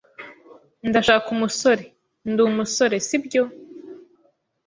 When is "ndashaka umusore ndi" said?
0.89-2.41